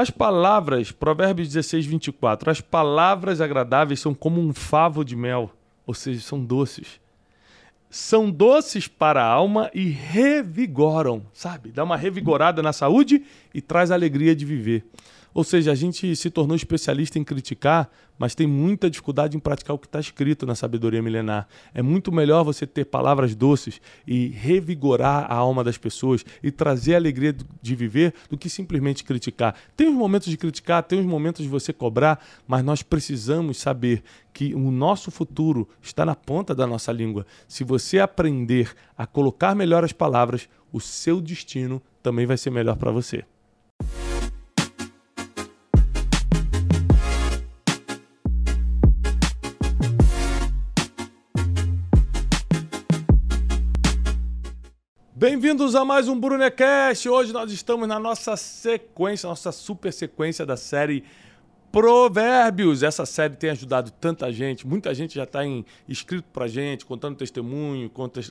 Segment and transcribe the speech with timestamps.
[0.00, 5.52] As palavras, Provérbios 16, 24, as palavras agradáveis são como um favo de mel,
[5.86, 6.98] ou seja, são doces.
[7.90, 11.70] São doces para a alma e revigoram, sabe?
[11.70, 14.86] Dá uma revigorada na saúde e traz alegria de viver.
[15.32, 19.74] Ou seja, a gente se tornou especialista em criticar, mas tem muita dificuldade em praticar
[19.74, 21.48] o que está escrito na sabedoria milenar.
[21.72, 26.94] É muito melhor você ter palavras doces e revigorar a alma das pessoas e trazer
[26.94, 29.54] a alegria de viver do que simplesmente criticar.
[29.76, 34.02] Tem os momentos de criticar, tem os momentos de você cobrar, mas nós precisamos saber
[34.32, 37.26] que o nosso futuro está na ponta da nossa língua.
[37.48, 42.76] Se você aprender a colocar melhor as palavras, o seu destino também vai ser melhor
[42.76, 43.24] para você.
[55.20, 57.06] Bem-vindos a mais um Brunecast.
[57.06, 61.04] Hoje nós estamos na nossa sequência, nossa super sequência da série
[61.72, 62.82] Provérbios.
[62.82, 65.42] Essa série tem ajudado tanta gente, muita gente já está
[65.88, 67.88] inscrito para gente, contando testemunho,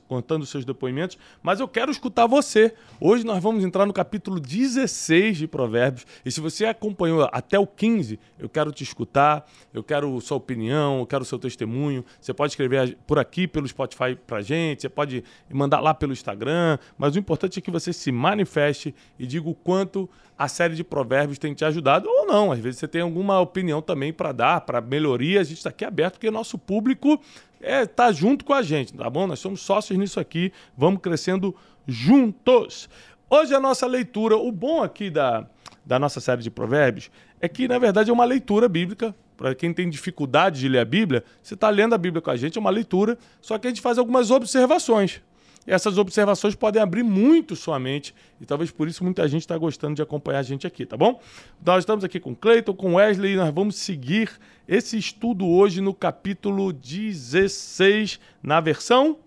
[0.07, 2.73] contando seus depoimentos, mas eu quero escutar você.
[2.99, 7.65] Hoje nós vamos entrar no capítulo 16 de Provérbios, e se você acompanhou até o
[7.65, 12.03] 15, eu quero te escutar, eu quero sua opinião, eu quero seu testemunho.
[12.19, 16.77] Você pode escrever por aqui pelo Spotify para gente, você pode mandar lá pelo Instagram,
[16.97, 20.85] mas o importante é que você se manifeste e diga o quanto a série de
[20.85, 22.53] Provérbios tem te ajudado ou não.
[22.53, 25.69] Às vezes você tem alguma uma opinião também para dar, para melhoria, a gente está
[25.69, 27.19] aqui aberto, porque o nosso público
[27.59, 29.27] está é, tá junto com a gente, tá bom?
[29.27, 31.53] Nós somos sócios nisso aqui, vamos crescendo
[31.85, 32.89] juntos.
[33.29, 35.45] Hoje a nossa leitura, o bom aqui da,
[35.85, 39.13] da nossa série de provérbios é que, na verdade, é uma leitura bíblica.
[39.35, 42.37] Para quem tem dificuldade de ler a Bíblia, você está lendo a Bíblia com a
[42.37, 45.21] gente, é uma leitura, só que a gente faz algumas observações
[45.65, 49.95] essas observações podem abrir muito sua mente e talvez por isso muita gente está gostando
[49.95, 51.19] de acompanhar a gente aqui, tá bom?
[51.63, 54.31] Nós estamos aqui com Cleiton, com Wesley e nós vamos seguir
[54.67, 59.17] esse estudo hoje no capítulo 16, na versão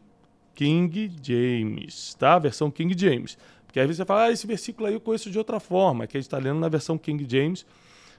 [0.54, 2.38] King James, tá?
[2.38, 3.36] Versão King James.
[3.66, 6.16] Porque às vezes você fala, ah, esse versículo aí eu conheço de outra forma, que
[6.16, 7.64] a gente está lendo na versão King James,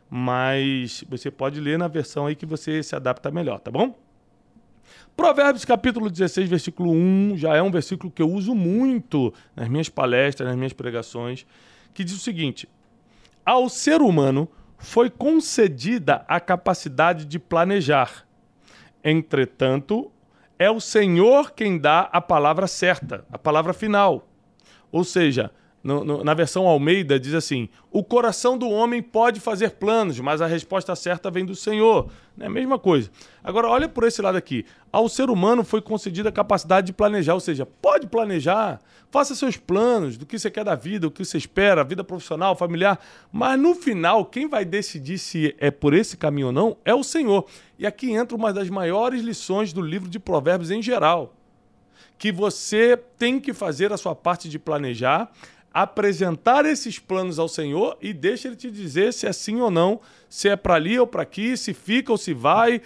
[0.09, 3.95] mas você pode ler na versão aí que você se adapta melhor, tá bom?
[5.15, 9.87] Provérbios capítulo 16, versículo 1, já é um versículo que eu uso muito nas minhas
[9.87, 11.45] palestras, nas minhas pregações,
[11.93, 12.67] que diz o seguinte:
[13.45, 18.25] Ao ser humano foi concedida a capacidade de planejar.
[19.03, 20.11] Entretanto,
[20.57, 24.27] é o Senhor quem dá a palavra certa, a palavra final.
[24.91, 25.51] Ou seja,
[25.83, 30.41] no, no, na versão Almeida, diz assim: O coração do homem pode fazer planos, mas
[30.41, 32.09] a resposta certa vem do Senhor.
[32.39, 33.11] É a mesma coisa.
[33.43, 34.65] Agora, olha por esse lado aqui.
[34.91, 38.79] Ao ser humano foi concedida a capacidade de planejar, ou seja, pode planejar,
[39.11, 42.55] faça seus planos do que você quer da vida, o que você espera, vida profissional,
[42.55, 42.97] familiar,
[43.31, 47.03] mas no final, quem vai decidir se é por esse caminho ou não é o
[47.03, 47.45] Senhor.
[47.77, 51.35] E aqui entra uma das maiores lições do livro de Provérbios em geral
[52.17, 55.29] que você tem que fazer a sua parte de planejar,
[55.73, 59.99] apresentar esses planos ao Senhor e deixa ele te dizer se é sim ou não,
[60.29, 62.81] se é para ali ou para aqui, se fica ou se vai.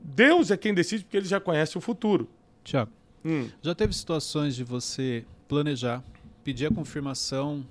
[0.00, 2.28] Deus é quem decide porque ele já conhece o futuro.
[2.62, 2.92] Tiago,
[3.24, 3.48] hum.
[3.60, 6.02] já teve situações de você planejar,
[6.44, 7.66] pedir a confirmação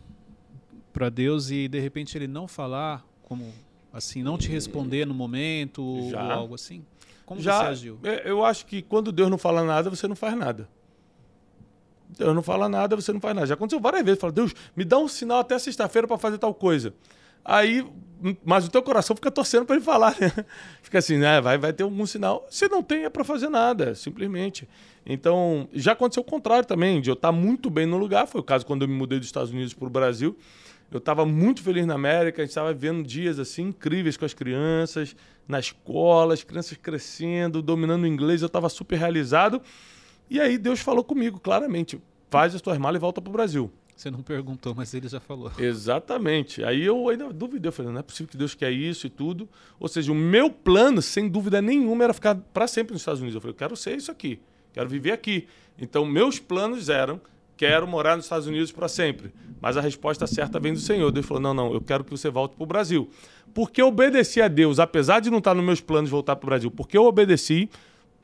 [0.91, 3.53] para Deus e de repente ele não falar, como
[3.91, 6.23] assim, não te responder no momento já.
[6.23, 6.85] ou algo assim?
[7.25, 7.99] Como já, você agiu?
[8.03, 10.69] É, eu acho que quando Deus não fala nada, você não faz nada.
[12.17, 13.47] Deus não fala nada, você não faz nada.
[13.47, 14.19] Já aconteceu várias vezes.
[14.19, 16.93] Fala, Deus, me dá um sinal até sexta-feira para fazer tal coisa.
[17.43, 17.85] Aí,
[18.43, 20.31] mas o teu coração fica torcendo para ele falar, né?
[20.81, 21.39] Fica assim, né?
[21.39, 22.47] Vai, vai ter algum sinal.
[22.49, 24.67] Se não tem, é para fazer nada, simplesmente.
[25.05, 28.25] Então, já aconteceu o contrário também, de eu estar muito bem no lugar.
[28.25, 30.35] Foi o caso quando eu me mudei dos Estados Unidos para o Brasil.
[30.91, 34.33] Eu estava muito feliz na América, a gente estava vendo dias assim incríveis com as
[34.33, 35.15] crianças,
[35.47, 39.61] na escola, as crianças crescendo, dominando o inglês, eu estava super realizado.
[40.29, 43.71] E aí Deus falou comigo claramente: faz as tuas malas e volta para o Brasil.
[43.95, 45.49] Você não perguntou, mas ele já falou.
[45.57, 46.63] Exatamente.
[46.63, 49.47] Aí eu ainda duvidei, eu falei, não é possível que Deus quer isso e tudo.
[49.79, 53.35] Ou seja, o meu plano, sem dúvida nenhuma, era ficar para sempre nos Estados Unidos.
[53.35, 54.41] Eu falei, eu quero ser isso aqui,
[54.73, 55.47] quero viver aqui.
[55.79, 57.21] Então, meus planos eram,
[57.55, 59.33] quero morar nos Estados Unidos para sempre.
[59.61, 61.09] Mas a resposta certa vem do Senhor.
[61.09, 63.09] Deus falou, não, não, eu quero que você volte para o Brasil.
[63.53, 66.49] Porque eu obedeci a Deus, apesar de não estar nos meus planos voltar para o
[66.49, 67.69] Brasil, porque eu obedeci,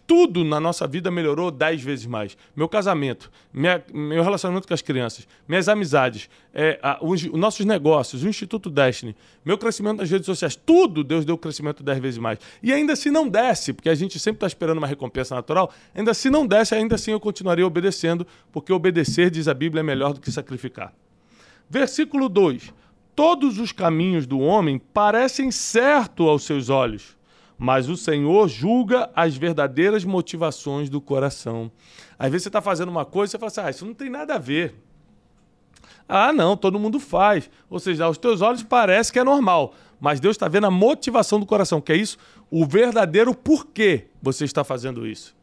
[0.06, 2.38] tudo na nossa vida melhorou dez vezes mais.
[2.56, 7.66] Meu casamento, minha, meu relacionamento com as crianças, minhas amizades, é, a, os, os, nossos
[7.66, 12.18] negócios, o Instituto Destiny, meu crescimento nas redes sociais, tudo Deus deu crescimento dez vezes
[12.18, 12.40] mais.
[12.62, 16.14] E ainda se não desse, porque a gente sempre está esperando uma recompensa natural, ainda
[16.14, 20.14] se não desse, ainda assim eu continuaria obedecendo, porque obedecer, diz a Bíblia, é melhor
[20.14, 20.94] do que sacrificar.
[21.70, 22.74] Versículo 2.
[23.16, 27.16] Todos os caminhos do homem parecem certos aos seus olhos,
[27.64, 31.72] mas o Senhor julga as verdadeiras motivações do coração.
[32.18, 34.10] Às vezes você está fazendo uma coisa e você fala assim: ah, isso não tem
[34.10, 34.74] nada a ver.
[36.10, 37.52] Ah, não, todo mundo faz.
[37.70, 41.40] Ou seja, aos teus olhos parece que é normal, mas Deus está vendo a motivação
[41.40, 42.18] do coração, que é isso,
[42.50, 45.36] o verdadeiro porquê você está fazendo isso.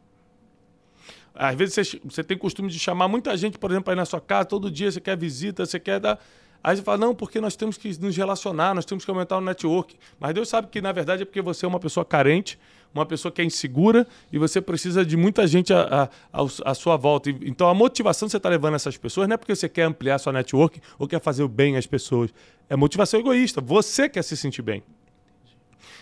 [1.33, 4.19] Às vezes você, você tem costume de chamar muita gente, por exemplo, aí na sua
[4.19, 6.19] casa, todo dia você quer visita, você quer dar.
[6.63, 9.41] Aí você fala, não, porque nós temos que nos relacionar, nós temos que aumentar o
[9.41, 9.95] network.
[10.19, 12.59] Mas Deus sabe que, na verdade, é porque você é uma pessoa carente,
[12.93, 17.29] uma pessoa que é insegura e você precisa de muita gente à, sua volta.
[17.29, 20.17] Então, a motivação que você está levando essas pessoas não é porque você quer ampliar
[20.17, 22.33] sua network ou quer fazer o bem às pessoas.
[22.69, 23.61] É motivação egoísta.
[23.61, 24.83] Você quer se sentir bem.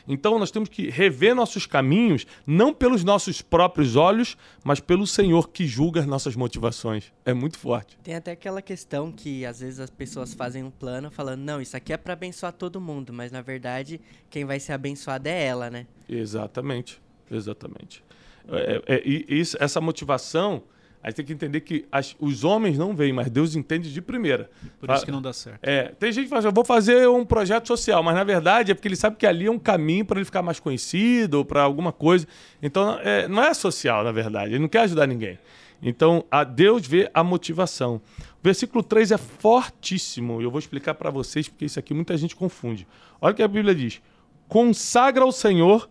[0.07, 5.50] Então nós temos que rever nossos caminhos, não pelos nossos próprios olhos, mas pelo Senhor
[5.50, 7.12] que julga as nossas motivações.
[7.25, 7.97] É muito forte.
[8.03, 11.75] Tem até aquela questão que às vezes as pessoas fazem um plano falando, não, isso
[11.75, 15.69] aqui é para abençoar todo mundo, mas na verdade quem vai ser abençoado é ela,
[15.69, 15.88] né?
[16.07, 18.03] Exatamente, exatamente.
[18.50, 20.63] É, é, é isso, essa motivação
[21.07, 24.50] Aí tem que entender que as, os homens não veem, mas Deus entende de primeira.
[24.77, 25.63] Por isso que não dá certo.
[25.63, 28.74] É, tem gente que fala assim, eu vou fazer um projeto social, mas na verdade
[28.74, 31.45] é porque ele sabe que ali é um caminho para ele ficar mais conhecido ou
[31.45, 32.27] para alguma coisa.
[32.62, 34.51] Então é, não é social, na verdade.
[34.51, 35.39] Ele não quer ajudar ninguém.
[35.81, 38.01] Então, a Deus vê a motivação.
[38.19, 42.18] O versículo 3 é fortíssimo, e eu vou explicar para vocês, porque isso aqui muita
[42.18, 42.86] gente confunde.
[43.21, 44.01] Olha o que a Bíblia diz:
[44.50, 45.89] consagra ao Senhor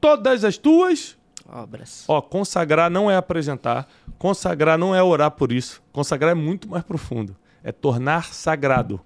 [0.00, 1.18] todas as tuas
[1.48, 2.04] obras.
[2.08, 3.88] Ó, consagrar não é apresentar,
[4.18, 5.82] consagrar não é orar por isso.
[5.92, 7.36] Consagrar é muito mais profundo.
[7.62, 9.00] É tornar sagrado.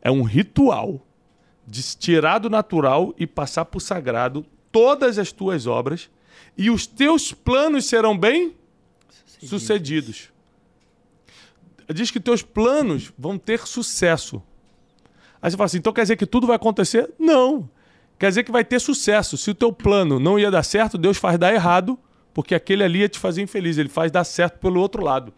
[0.00, 1.00] É um ritual
[1.66, 6.08] de tirar do natural e passar para o sagrado todas as tuas obras
[6.56, 8.54] e os teus planos serão bem
[9.08, 9.48] sucedidos.
[9.48, 10.32] sucedidos.
[11.92, 14.42] Diz que teus planos vão ter sucesso.
[15.40, 17.12] Aí você fala assim, então quer dizer que tudo vai acontecer?
[17.18, 17.68] Não
[18.18, 19.36] quer dizer que vai ter sucesso.
[19.36, 21.98] Se o teu plano não ia dar certo, Deus faz dar errado,
[22.32, 23.78] porque aquele ali ia te fazer infeliz.
[23.78, 25.32] Ele faz dar certo pelo outro lado.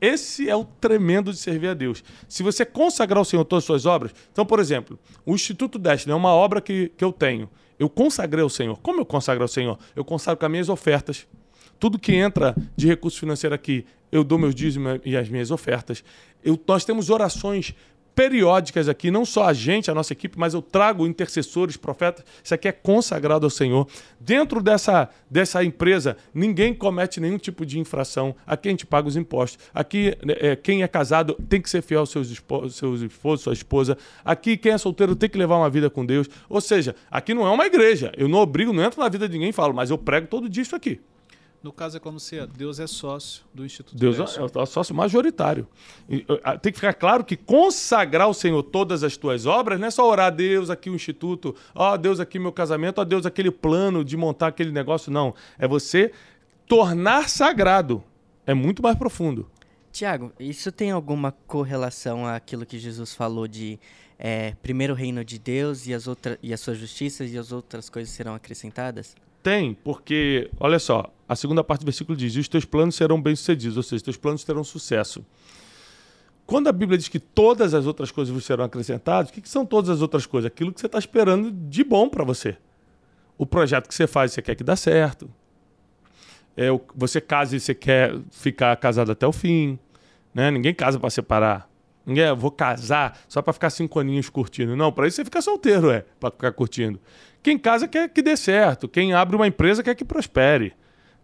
[0.00, 2.02] Esse é o tremendo de servir a Deus.
[2.28, 6.12] Se você consagrar ao Senhor todas as suas obras, então, por exemplo, o Instituto Destiny
[6.12, 7.48] é uma obra que, que eu tenho.
[7.78, 8.78] Eu consagrei ao Senhor.
[8.80, 9.78] Como eu consagro ao Senhor?
[9.94, 11.26] Eu consagro com as minhas ofertas.
[11.78, 16.02] Tudo que entra de recurso financeiro aqui, eu dou meus dízimos e as minhas ofertas.
[16.42, 17.74] Eu, nós temos orações
[18.14, 22.24] periódicas aqui, não só a gente, a nossa equipe, mas eu trago intercessores, profetas.
[22.42, 23.88] Isso aqui é consagrado ao Senhor.
[24.20, 28.34] Dentro dessa, dessa empresa, ninguém comete nenhum tipo de infração.
[28.46, 29.64] Aqui a gente paga os impostos.
[29.74, 33.96] Aqui, é, quem é casado tem que ser fiel aos seus, seus esposos, sua esposa.
[34.24, 36.28] Aqui, quem é solteiro tem que levar uma vida com Deus.
[36.48, 38.12] Ou seja, aqui não é uma igreja.
[38.16, 40.48] Eu não obrigo, não entro na vida de ninguém e falo, mas eu prego todo
[40.48, 41.00] dia isso aqui.
[41.62, 43.96] No caso é como se Deus é sócio do Instituto.
[43.96, 45.68] Deus é, é, sócio majoritário.
[46.60, 50.08] Tem que ficar claro que consagrar ao Senhor todas as tuas obras não é só
[50.08, 53.24] orar a Deus aqui o Instituto, ó oh, Deus aqui meu casamento, ó oh, Deus
[53.24, 55.12] aquele plano de montar aquele negócio.
[55.12, 55.34] Não.
[55.56, 56.10] É você
[56.66, 58.02] tornar sagrado.
[58.44, 59.48] É muito mais profundo.
[59.92, 63.78] Tiago, isso tem alguma correlação àquilo que Jesus falou de
[64.18, 67.52] é, primeiro o reino de Deus e as, outras, e as suas justiças e as
[67.52, 69.14] outras coisas serão acrescentadas?
[69.42, 73.76] Tem, porque, olha só, a segunda parte do versículo diz: os teus planos serão bem-sucedidos,
[73.76, 75.24] ou seja, os teus planos terão sucesso.
[76.46, 79.48] Quando a Bíblia diz que todas as outras coisas vos serão acrescentadas, o que, que
[79.48, 80.46] são todas as outras coisas?
[80.46, 82.56] Aquilo que você está esperando de bom para você.
[83.38, 85.30] O projeto que você faz, você quer que dê certo.
[86.56, 89.78] É, você casa e você quer ficar casado até o fim.
[90.34, 90.50] Né?
[90.50, 91.71] Ninguém casa para separar.
[92.06, 94.76] Eu vou casar só para ficar cinco aninhos curtindo.
[94.76, 97.00] Não, para isso você fica solteiro, é, para ficar curtindo.
[97.42, 98.88] Quem casa quer que dê certo.
[98.88, 100.72] Quem abre uma empresa quer que prospere.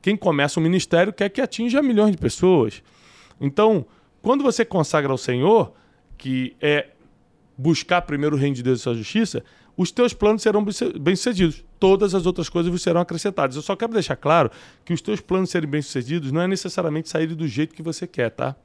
[0.01, 2.83] Quem começa um ministério quer que atinja milhões de pessoas.
[3.41, 3.87] Então,
[4.23, 5.73] quando você consagra ao Senhor,
[6.17, 6.89] que é
[7.57, 9.43] buscar primeiro o reino de Deus e sua justiça,
[9.77, 10.65] os teus planos serão
[11.01, 11.65] bem-sucedidos.
[11.79, 13.55] Todas as outras coisas serão acrescentadas.
[13.57, 14.51] Eu só quero deixar claro
[14.85, 18.31] que os teus planos serem bem-sucedidos não é necessariamente sair do jeito que você quer,
[18.31, 18.57] tá?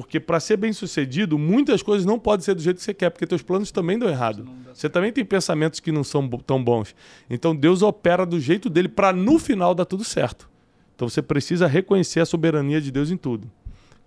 [0.00, 3.10] Porque para ser bem sucedido, muitas coisas não podem ser do jeito que você quer,
[3.10, 4.48] porque teus planos também dão errado.
[4.72, 6.94] Você também tem pensamentos que não são tão bons.
[7.28, 10.48] Então Deus opera do jeito dele para no final dar tudo certo.
[10.96, 13.50] Então você precisa reconhecer a soberania de Deus em tudo.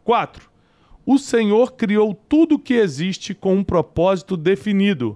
[0.03, 0.50] 4.
[1.05, 5.15] O Senhor criou tudo que existe com um propósito definido,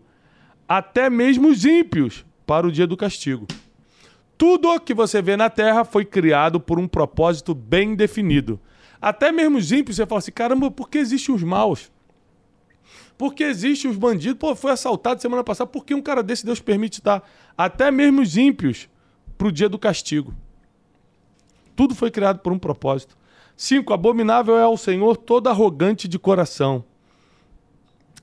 [0.70, 3.48] até mesmo os ímpios, para o dia do castigo.
[4.38, 8.60] Tudo que você vê na terra foi criado por um propósito bem definido.
[9.02, 11.92] Até mesmo os ímpios, você fala assim: caramba, por que existem os maus?
[13.18, 14.38] Por que existem os bandidos?
[14.38, 15.70] Pô, foi assaltado semana passada.
[15.70, 17.28] Por que um cara desse Deus permite dar
[17.58, 18.88] até mesmo os ímpios
[19.38, 20.34] para o dia do castigo?
[21.76, 23.18] Tudo foi criado por um propósito.
[23.56, 26.86] Cinco, abominável é ao Senhor todo arrogante de coração.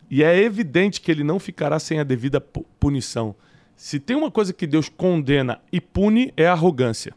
[0.09, 3.35] E é evidente que ele não ficará sem a devida punição.
[3.76, 7.14] Se tem uma coisa que Deus condena e pune, é a arrogância.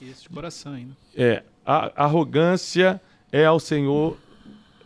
[0.00, 0.96] Isso de coração ainda.
[1.16, 1.42] É.
[1.70, 2.98] A arrogância
[3.30, 4.16] é ao Senhor.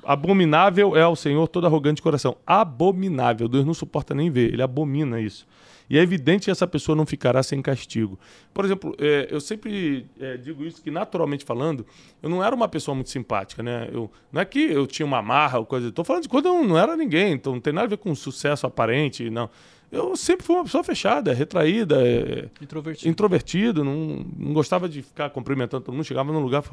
[0.03, 2.37] Abominável é ao Senhor todo arrogante de coração.
[2.45, 3.47] Abominável.
[3.47, 4.53] Deus não suporta nem ver.
[4.53, 5.47] Ele abomina isso.
[5.89, 8.19] E é evidente que essa pessoa não ficará sem castigo.
[8.53, 11.87] Por exemplo, é, eu sempre é, digo isso que, naturalmente falando,
[12.21, 13.89] eu não era uma pessoa muito simpática, né?
[13.93, 15.89] Eu, não é que eu tinha uma marra ou coisa.
[15.89, 18.13] Estou falando de quando eu não era ninguém, então não tem nada a ver com
[18.13, 19.49] sucesso aparente, não.
[19.93, 25.29] Eu sempre fui uma pessoa fechada, retraída, é, introvertido, introvertido não, não gostava de ficar
[25.29, 26.65] cumprimentando todo mundo, chegava num lugar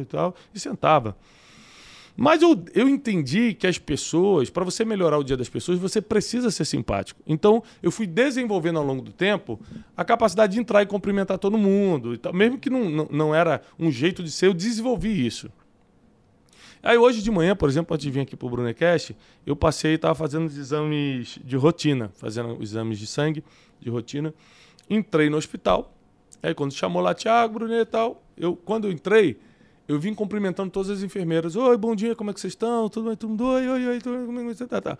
[0.00, 1.16] e tal, e sentava.
[2.16, 6.00] Mas eu, eu entendi que as pessoas, para você melhorar o dia das pessoas, você
[6.00, 7.20] precisa ser simpático.
[7.26, 9.60] Então, eu fui desenvolvendo ao longo do tempo
[9.96, 12.14] a capacidade de entrar e cumprimentar todo mundo.
[12.14, 12.32] E tal.
[12.32, 15.48] Mesmo que não, não, não era um jeito de ser, eu desenvolvi isso.
[16.88, 19.14] Aí hoje de manhã, por exemplo, antes de vir aqui para o Brunecast,
[19.44, 23.44] eu passei e estava fazendo os exames de rotina, fazendo os exames de sangue
[23.78, 24.32] de rotina.
[24.88, 25.94] Entrei no hospital.
[26.42, 29.38] Aí quando chamou lá, Tiago, Brunet e tal, eu, quando eu entrei,
[29.86, 31.56] eu vim cumprimentando todas as enfermeiras.
[31.56, 32.88] Oi, bom dia, como é que vocês estão?
[32.88, 33.16] Tudo bem?
[33.18, 33.46] Tudo bem?
[33.46, 34.54] Oi, oi, oi, tudo bem?
[34.54, 34.98] Tá, tá.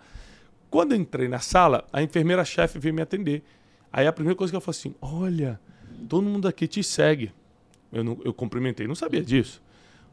[0.69, 3.41] Quando eu entrei na sala, a enfermeira-chefe veio me atender.
[3.91, 5.59] Aí a primeira coisa que ela falou assim: Olha,
[6.07, 7.31] todo mundo aqui te segue.
[7.91, 9.59] Eu, não, eu cumprimentei, não sabia disso.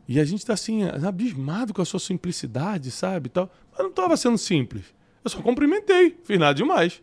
[0.08, 3.28] E a gente está assim, abismado com a sua simplicidade, sabe?
[3.28, 3.50] Tal.
[3.72, 4.84] Mas não estava sendo simples.
[5.24, 7.02] Eu só cumprimentei, fiz nada demais.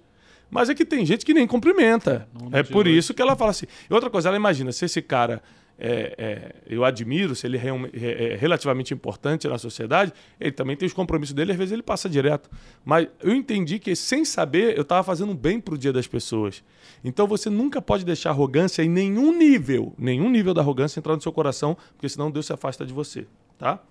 [0.54, 2.28] Mas é que tem gente que nem cumprimenta.
[2.52, 3.66] É, é por isso que ela fala assim.
[3.90, 5.42] E outra coisa, ela imagina, se esse cara
[5.78, 10.86] é, é, eu admiro, se ele é, é, relativamente importante na sociedade, ele também tem
[10.86, 12.50] os compromissos dele, às vezes ele passa direto.
[12.86, 16.64] Mas eu entendi que, sem saber, eu estava fazendo bem para o dia das pessoas.
[17.04, 21.22] Então você nunca pode deixar arrogância em nenhum nível, nenhum nível da arrogância entrar no
[21.22, 23.26] seu coração, porque senão Deus se afasta de você.
[23.58, 23.82] Tá?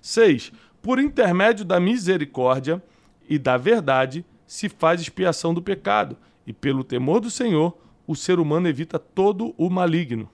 [0.00, 0.52] Seis,
[0.82, 2.82] por intermédio da misericórdia
[3.28, 6.16] e da verdade se faz expiação do pecado,
[6.46, 10.30] e pelo temor do Senhor o ser humano evita todo o maligno.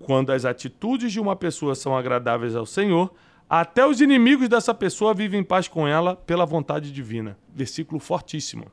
[0.00, 3.12] Quando as atitudes de uma pessoa são agradáveis ao Senhor,
[3.48, 7.38] até os inimigos dessa pessoa vivem em paz com ela pela vontade divina.
[7.54, 8.66] Versículo fortíssimo.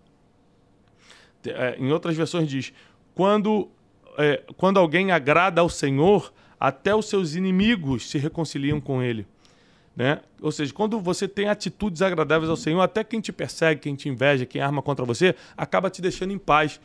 [1.46, 2.74] É, em outras versões diz:
[3.14, 3.70] quando,
[4.18, 9.28] é, quando alguém agrada ao Senhor, até os seus inimigos se reconciliam com ele.
[9.96, 10.20] Né?
[10.42, 14.10] Ou seja, quando você tem atitudes agradáveis ao Senhor, até quem te persegue, quem te
[14.10, 16.80] inveja, quem arma contra você, acaba te deixando em paz,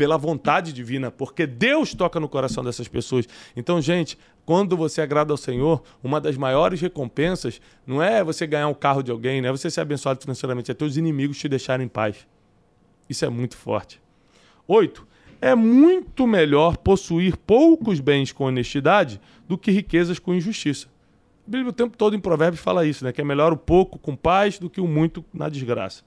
[0.00, 3.26] pela vontade divina, porque Deus toca no coração dessas pessoas.
[3.54, 4.16] Então, gente,
[4.46, 9.02] quando você agrada ao Senhor, uma das maiores recompensas não é você ganhar um carro
[9.02, 12.26] de alguém, não é você ser abençoado financeiramente, é teus inimigos te deixarem em paz.
[13.10, 14.00] Isso é muito forte.
[14.66, 15.06] Oito,
[15.38, 20.88] é muito melhor possuir poucos bens com honestidade do que riquezas com injustiça.
[21.50, 23.12] Bíblia o tempo todo em Provérbios fala isso, né?
[23.12, 26.04] Que é melhor o pouco com paz do que o muito na desgraça.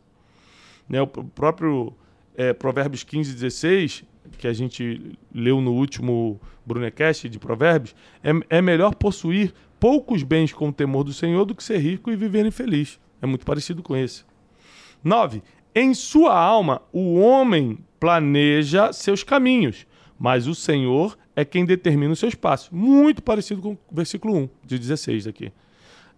[0.87, 1.01] Né?
[1.01, 1.93] O próprio
[2.33, 4.05] é, Provérbios 15, 16,
[4.37, 10.53] que a gente leu no último Brunecast de Provérbios, é, é melhor possuir poucos bens
[10.53, 12.97] com o temor do Senhor do que ser rico e viver infeliz.
[13.21, 14.23] É muito parecido com esse.
[15.03, 15.43] 9.
[15.75, 19.85] Em sua alma, o homem planeja seus caminhos,
[20.17, 22.69] mas o Senhor é quem determina os seus passos.
[22.71, 25.51] Muito parecido com o versículo 1 de 16 aqui.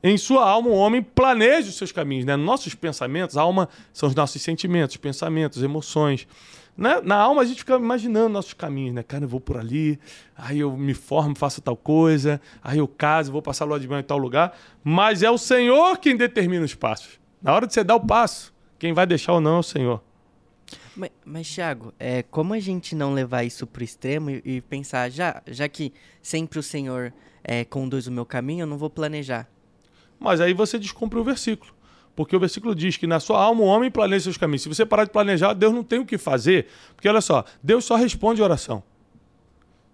[0.03, 2.25] Em sua alma, o homem planeja os seus caminhos.
[2.25, 2.35] Né?
[2.35, 6.27] Nossos pensamentos, a alma são os nossos sentimentos, pensamentos, emoções.
[6.77, 7.01] Né?
[7.03, 8.93] Na alma, a gente fica imaginando nossos caminhos.
[8.93, 9.01] Né?
[9.01, 9.99] Cara, eu vou por ali,
[10.37, 13.99] aí eu me formo, faço tal coisa, aí eu caso, vou passar lua de mel
[13.99, 14.55] em tal lugar.
[14.83, 17.19] Mas é o Senhor quem determina os passos.
[17.41, 20.01] Na hora de você dar o passo, quem vai deixar ou não é o Senhor.
[20.95, 24.61] Mas, mas Thiago, é, como a gente não levar isso para o extremo e, e,
[24.61, 28.89] pensar, já, já que sempre o Senhor é, conduz o meu caminho, eu não vou
[28.89, 29.47] planejar.
[30.19, 31.73] Mas aí você descumpre o versículo.
[32.15, 34.61] Porque o versículo diz que na sua alma o homem planeja seus caminhos.
[34.61, 36.67] Se você parar de planejar, Deus não tem o que fazer.
[36.95, 38.81] Porque olha só, Deus só responde oração.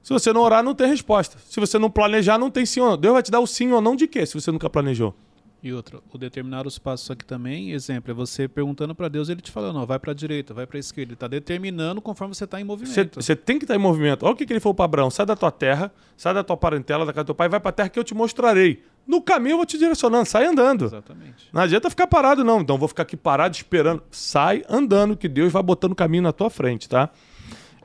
[0.03, 1.37] Se você não orar, não tem resposta.
[1.49, 2.97] Se você não planejar, não tem sim ou não.
[2.97, 5.15] Deus vai te dar o sim ou não de quê, se você nunca planejou?
[5.63, 9.41] E outra, o determinar os passos aqui também, exemplo, é você perguntando para Deus, ele
[9.41, 11.09] te falando, ó, vai para a direita, vai para a esquerda.
[11.09, 13.21] Ele está determinando conforme você está em movimento.
[13.21, 14.23] Você tem que estar tá em movimento.
[14.23, 16.57] Olha o que, que ele falou para Abraão: sai da tua terra, sai da tua
[16.57, 18.81] parentela, da casa do teu pai, vai para a terra que eu te mostrarei.
[19.05, 20.85] No caminho eu vou te direcionando, sai andando.
[20.85, 21.47] Exatamente.
[21.53, 22.61] Não adianta ficar parado, não.
[22.61, 24.01] Então vou ficar aqui parado esperando.
[24.09, 27.09] Sai andando, que Deus vai botando o caminho na tua frente, tá?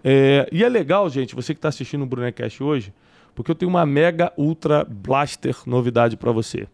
[0.03, 2.95] É, e é legal, gente, você que está assistindo o Brunecast hoje,
[3.35, 6.67] porque eu tenho uma mega ultra blaster novidade para você.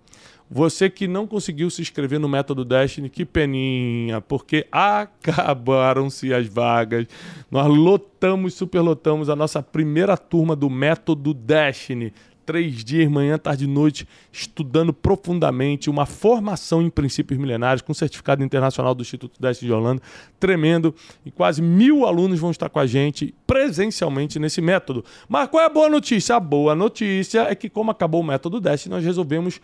[0.55, 7.07] Você que não conseguiu se inscrever no Método Destiny, que peninha, porque acabaram-se as vagas.
[7.51, 12.13] Nós lotamos, superlotamos a nossa primeira turma do Método Destiny.
[12.45, 18.45] três dias, manhã, tarde e noite, estudando profundamente uma formação em princípios milenares com certificado
[18.45, 20.03] internacional do Instituto Deste de Holanda,
[20.39, 20.95] tremendo.
[21.25, 25.05] E quase mil alunos vão estar com a gente presencialmente nesse método.
[25.29, 26.37] Mas qual é a boa notícia?
[26.37, 29.61] A boa notícia é que, como acabou o método Deste, nós resolvemos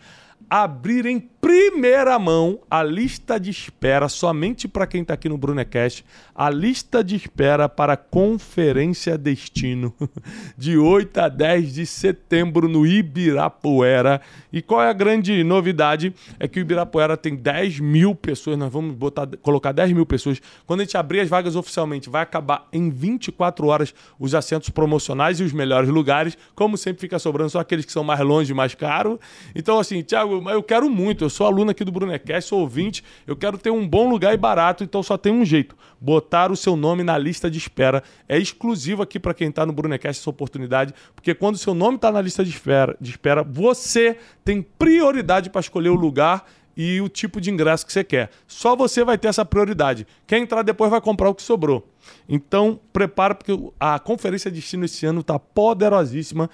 [0.49, 6.03] abrir em primeira mão a lista de espera, somente para quem está aqui no Brunecast,
[6.35, 9.93] a lista de espera para a Conferência Destino,
[10.57, 14.21] de 8 a 10 de setembro no Ibirapuera.
[14.51, 16.13] E qual é a grande novidade?
[16.39, 20.41] É que o Ibirapuera tem 10 mil pessoas, nós vamos botar, colocar 10 mil pessoas.
[20.65, 25.39] Quando a gente abrir as vagas oficialmente, vai acabar em 24 horas os assentos promocionais
[25.39, 26.37] e os melhores lugares.
[26.53, 29.19] Como sempre fica sobrando só aqueles que são mais longe e mais caros.
[29.55, 33.35] Então, assim, Thiago, eu quero muito, eu sou aluno aqui do Brunecast, sou ouvinte, eu
[33.35, 36.75] quero ter um bom lugar e barato, então só tem um jeito: botar o seu
[36.75, 38.03] nome na lista de espera.
[38.27, 41.95] É exclusivo aqui para quem está no Brunecast essa oportunidade, porque quando o seu nome
[41.95, 46.45] está na lista de espera, de espera, você tem prioridade para escolher o lugar
[46.81, 48.29] e o tipo de ingresso que você quer.
[48.47, 50.07] Só você vai ter essa prioridade.
[50.25, 51.85] Quem entrar depois vai comprar o que sobrou.
[52.27, 56.49] Então, prepara, porque a conferência de destino esse ano está poderosíssima.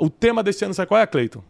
[0.00, 1.42] O tema desse ano, sabe qual é, Cleiton?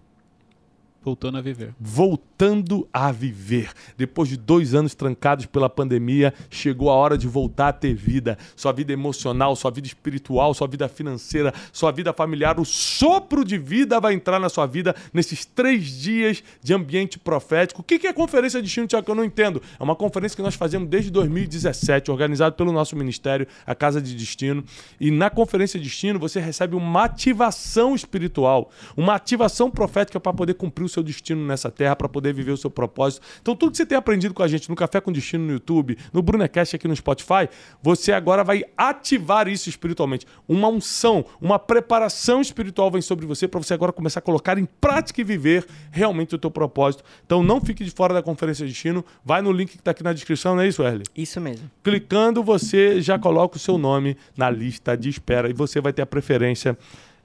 [1.03, 1.75] Voltando a viver.
[1.79, 3.71] Voltando a viver.
[3.97, 8.37] Depois de dois anos trancados pela pandemia, chegou a hora de voltar a ter vida.
[8.57, 12.59] Sua vida emocional, sua vida espiritual, sua vida financeira, sua vida familiar.
[12.59, 17.81] O sopro de vida vai entrar na sua vida nesses três dias de ambiente profético.
[17.81, 19.05] O que é Conferência de Destino, Tiago?
[19.05, 19.63] Que eu não entendo.
[19.79, 24.15] É uma conferência que nós fazemos desde 2017, organizada pelo nosso ministério, a Casa de
[24.15, 24.65] Destino.
[25.01, 30.55] E na Conferência de Destino, você recebe uma ativação espiritual, uma ativação profética para poder
[30.55, 33.25] cumprir o seu seu destino nessa terra, para poder viver o seu propósito.
[33.41, 35.97] Então, tudo que você tem aprendido com a gente no Café com Destino no YouTube,
[36.13, 37.49] no Brunecast aqui no Spotify,
[37.83, 40.27] você agora vai ativar isso espiritualmente.
[40.47, 44.65] Uma unção, uma preparação espiritual vem sobre você para você agora começar a colocar em
[44.65, 47.05] prática e viver realmente o teu propósito.
[47.25, 49.05] Então, não fique de fora da Conferência de Destino.
[49.25, 51.05] Vai no link que está aqui na descrição, não é isso, Erle?
[51.17, 51.71] Isso mesmo.
[51.83, 56.03] Clicando, você já coloca o seu nome na lista de espera e você vai ter
[56.03, 56.77] a preferência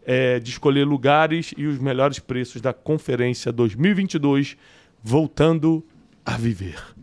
[0.06, 4.58] é, de escolher lugares e os melhores preços da Conferência 2022,
[5.04, 5.84] voltando
[6.26, 6.94] a viver.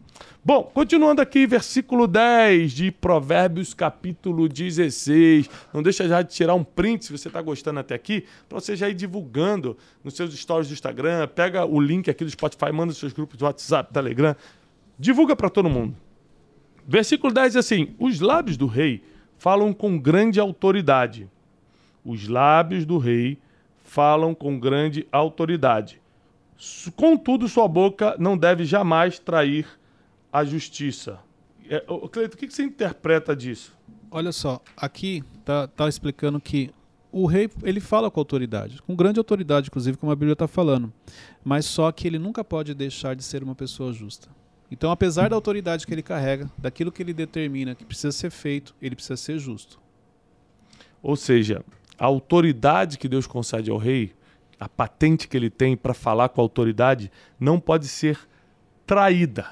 [0.43, 5.51] Bom, continuando aqui, versículo 10 de Provérbios, capítulo 16.
[5.73, 8.75] Não deixa já de tirar um print, se você está gostando até aqui, para você
[8.75, 11.29] já ir divulgando nos seus stories do Instagram.
[11.29, 14.35] Pega o link aqui do Spotify, manda nos seus grupos de WhatsApp, Telegram.
[14.99, 15.95] Divulga para todo mundo.
[16.89, 19.05] Versículo 10 diz assim: Os lábios do rei
[19.37, 21.29] falam com grande autoridade
[22.05, 23.39] os lábios do rei
[23.85, 26.01] falam com grande autoridade.
[26.95, 29.67] Contudo, sua boca não deve jamais trair
[30.33, 31.19] a justiça.
[31.69, 33.77] É, Cleito, o que você interpreta disso?
[34.11, 36.71] Olha só, aqui está tá explicando que
[37.13, 40.93] o rei ele fala com autoridade, com grande autoridade, inclusive, como a Bíblia está falando,
[41.45, 44.29] mas só que ele nunca pode deixar de ser uma pessoa justa.
[44.71, 48.75] Então, apesar da autoridade que ele carrega, daquilo que ele determina que precisa ser feito,
[48.81, 49.81] ele precisa ser justo.
[51.03, 51.65] Ou seja,
[52.01, 54.15] a autoridade que Deus concede ao rei,
[54.59, 58.19] a patente que ele tem para falar com a autoridade, não pode ser
[58.87, 59.47] traída.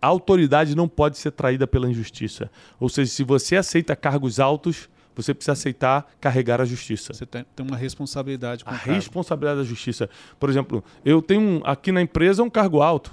[0.00, 2.50] A autoridade não pode ser traída pela injustiça.
[2.80, 7.12] Ou seja, se você aceita cargos altos, você precisa aceitar carregar a justiça.
[7.12, 10.08] Você tem uma responsabilidade com a responsabilidade da justiça.
[10.40, 13.12] Por exemplo, eu tenho um, aqui na empresa um cargo alto,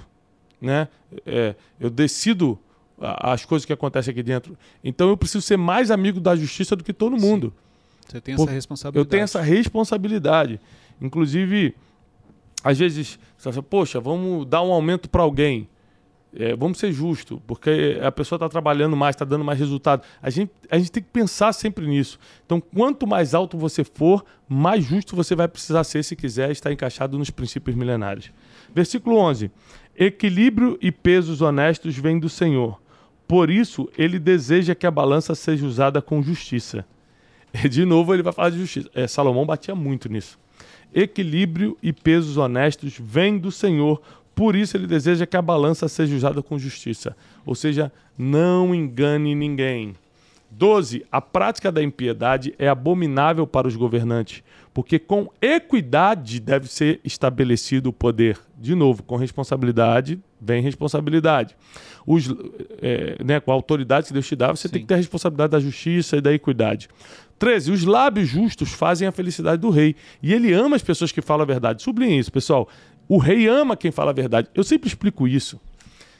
[0.58, 0.88] né?
[1.26, 2.58] É, eu decido
[2.98, 4.56] as coisas que acontecem aqui dentro.
[4.82, 7.52] Então eu preciso ser mais amigo da justiça do que todo mundo.
[7.54, 7.69] Sim.
[8.10, 8.98] Você tem essa responsabilidade.
[8.98, 10.60] Eu tenho essa responsabilidade.
[11.00, 11.74] Inclusive,
[12.62, 15.68] às vezes, você fala, poxa, vamos dar um aumento para alguém.
[16.32, 20.02] É, vamos ser justos, porque a pessoa está trabalhando mais, está dando mais resultado.
[20.22, 22.20] A gente, a gente tem que pensar sempre nisso.
[22.46, 26.72] Então, quanto mais alto você for, mais justo você vai precisar ser se quiser estar
[26.72, 28.30] encaixado nos princípios milenares.
[28.72, 29.50] Versículo 11:
[29.96, 32.80] Equilíbrio e pesos honestos vêm do Senhor.
[33.26, 36.84] Por isso, ele deseja que a balança seja usada com justiça.
[37.68, 38.88] De novo, ele vai falar de justiça.
[38.94, 40.38] É, Salomão batia muito nisso.
[40.92, 44.00] Equilíbrio e pesos honestos vêm do Senhor,
[44.34, 47.16] por isso ele deseja que a balança seja usada com justiça.
[47.44, 49.94] Ou seja, não engane ninguém.
[50.50, 51.06] 12.
[51.12, 54.42] A prática da impiedade é abominável para os governantes,
[54.74, 58.38] porque com equidade deve ser estabelecido o poder.
[58.58, 61.54] De novo, com responsabilidade vem responsabilidade.
[62.06, 62.34] Os,
[62.82, 64.72] é, né, com a autoridade que Deus te dá, você Sim.
[64.72, 66.88] tem que ter a responsabilidade da justiça e da equidade.
[67.40, 67.72] 13.
[67.72, 69.96] Os lábios justos fazem a felicidade do rei.
[70.22, 71.82] E ele ama as pessoas que falam a verdade.
[71.82, 72.68] Sublinhe isso, pessoal.
[73.08, 74.48] O rei ama quem fala a verdade.
[74.54, 75.58] Eu sempre explico isso.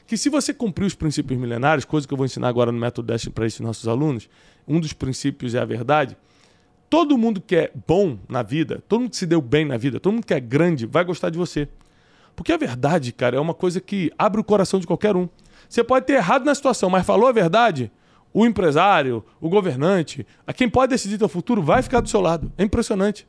[0.06, 3.06] Que se você cumprir os princípios milenares, coisa que eu vou ensinar agora no método
[3.06, 4.28] Destiny para esses nossos alunos,
[4.66, 6.16] um dos princípios é a verdade.
[6.90, 10.00] todo mundo que é bom na vida, todo mundo que se deu bem na vida,
[10.00, 11.68] todo mundo que é grande vai gostar de você.
[12.34, 15.28] Porque a verdade, cara, é uma coisa que abre o coração de qualquer um.
[15.68, 17.92] Você pode ter errado na situação, mas falou a verdade,
[18.32, 22.52] o empresário, o governante, a quem pode decidir teu futuro, vai ficar do seu lado.
[22.56, 23.26] É impressionante.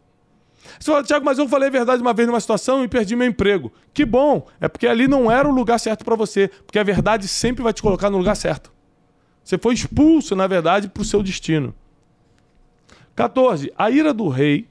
[0.79, 3.27] Você fala, Tiago, mas eu falei a verdade uma vez numa situação e perdi meu
[3.27, 3.71] emprego.
[3.93, 4.47] Que bom!
[4.59, 6.49] É porque ali não era o lugar certo para você.
[6.65, 8.71] Porque a verdade sempre vai te colocar no lugar certo.
[9.43, 11.73] Você foi expulso, na verdade, para o seu destino.
[13.15, 13.73] 14.
[13.75, 14.67] A ira do rei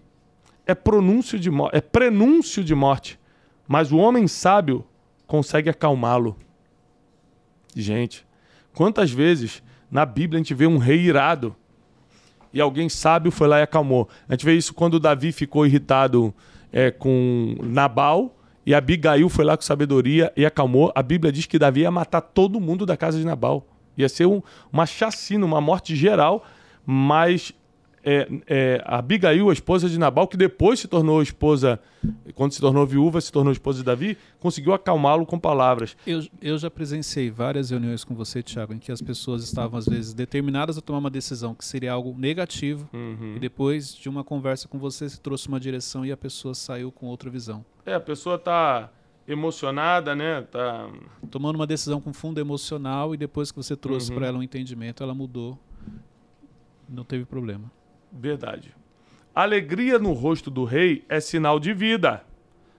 [0.65, 3.19] é, pronúncio de é prenúncio de morte,
[3.67, 4.87] mas o homem sábio
[5.27, 6.37] consegue acalmá-lo.
[7.75, 8.27] Gente,
[8.75, 11.55] quantas vezes na Bíblia a gente vê um rei irado
[12.53, 14.09] e alguém sábio foi lá e acalmou.
[14.29, 16.35] A gente vê isso quando Davi ficou irritado
[16.73, 20.93] é, com Nabal e Abigail foi lá com sabedoria e acalmou.
[20.95, 23.67] A Bíblia diz que Davi ia matar todo mundo da casa de Nabal.
[23.97, 26.45] Ia ser um, uma chacina, uma morte geral,
[26.85, 27.53] mas
[28.05, 31.79] é, é, a Abigail, a esposa de Nabal, que depois se tornou esposa,
[32.35, 35.97] quando se tornou viúva, se tornou esposa de Davi, conseguiu acalmá-lo com palavras.
[36.07, 39.87] Eu, eu já presenciei várias reuniões com você, Tiago, em que as pessoas estavam, às
[39.87, 43.35] vezes, determinadas a tomar uma decisão que seria algo negativo, uhum.
[43.37, 46.91] e depois de uma conversa com você, se trouxe uma direção e a pessoa saiu
[46.91, 47.65] com outra visão.
[47.85, 48.91] É, a pessoa está
[49.29, 50.43] emocionada, né?
[50.43, 50.89] Tá
[51.31, 54.17] tomando uma decisão com fundo emocional e depois que você trouxe uhum.
[54.17, 55.59] para ela um entendimento, ela mudou.
[56.89, 57.71] Não teve problema.
[58.13, 58.75] Verdade.
[59.35, 62.25] Alegria no rosto do rei é sinal de vida.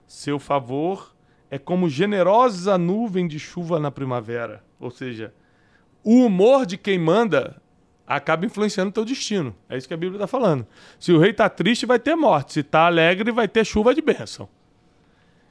[0.06, 1.14] Seu favor
[1.50, 4.62] é como generosa nuvem de chuva na primavera.
[4.78, 5.32] Ou seja,
[6.04, 7.60] o humor de quem manda
[8.06, 9.54] acaba influenciando o teu destino.
[9.68, 10.66] É isso que a Bíblia está falando.
[10.98, 12.54] Se o rei está triste, vai ter morte.
[12.54, 14.48] Se está alegre, vai ter chuva de bênção.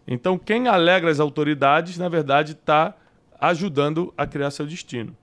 [0.08, 2.96] Então, quem alegra as autoridades, na verdade, está
[3.40, 5.16] ajudando a criar seu destino.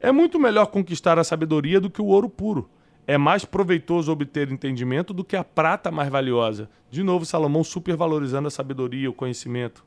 [0.00, 2.70] É muito melhor conquistar a sabedoria do que o ouro puro
[3.08, 6.68] é mais proveitoso obter entendimento do que a prata mais valiosa.
[6.90, 9.82] De novo, Salomão supervalorizando a sabedoria, o conhecimento.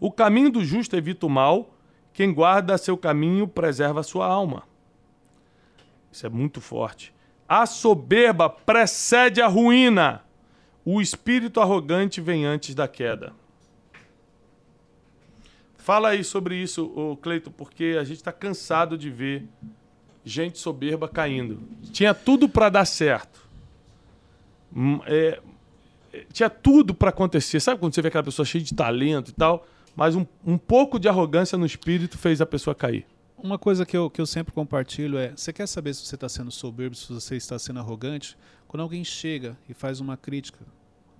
[0.00, 1.72] O caminho do justo evita o mal,
[2.12, 4.64] quem guarda seu caminho preserva sua alma.
[6.10, 7.14] Isso é muito forte.
[7.48, 10.24] A soberba precede a ruína.
[10.84, 13.32] O espírito arrogante vem antes da queda.
[15.76, 19.46] Fala aí sobre isso, Cleito, porque a gente está cansado de ver
[20.24, 21.60] gente soberba caindo.
[21.92, 23.46] Tinha tudo para dar certo.
[24.74, 25.40] Hum, é,
[26.12, 27.60] é, tinha tudo para acontecer.
[27.60, 29.66] Sabe quando você vê aquela pessoa cheia de talento e tal?
[29.94, 33.06] Mas um, um pouco de arrogância no espírito fez a pessoa cair.
[33.36, 36.28] Uma coisa que eu, que eu sempre compartilho é: você quer saber se você está
[36.28, 38.36] sendo soberbo, se você está sendo arrogante?
[38.66, 40.58] Quando alguém chega e faz uma crítica,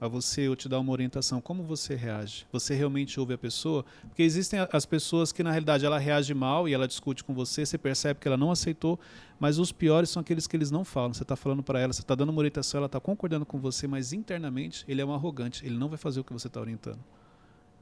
[0.05, 2.47] a você ou te dar uma orientação, como você reage?
[2.53, 3.85] Você realmente ouve a pessoa?
[4.03, 7.64] Porque existem as pessoas que na realidade ela reage mal e ela discute com você,
[7.64, 9.01] você percebe que ela não aceitou,
[9.40, 11.14] mas os piores são aqueles que eles não falam.
[11.14, 13.87] Você está falando para ela, você está dando uma orientação, ela está concordando com você,
[13.87, 17.01] mas internamente ele é um arrogante, ele não vai fazer o que você está orientando.